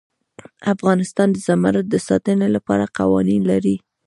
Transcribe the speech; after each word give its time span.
افغانستان 0.73 1.27
د 1.31 1.37
زمرد 1.47 1.85
د 1.89 1.95
ساتنې 2.07 2.47
لپاره 2.55 2.91
قوانین 2.97 3.41
لري. 3.51 3.75